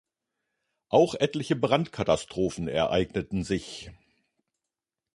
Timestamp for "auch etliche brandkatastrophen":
0.89-2.67